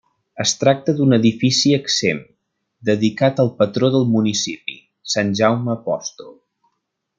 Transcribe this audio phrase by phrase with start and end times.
[0.43, 2.25] Es tracta d'un edifici exempt,
[2.91, 4.81] dedicat al patró del municipi,
[5.17, 6.35] Sant Jaume Apòstol.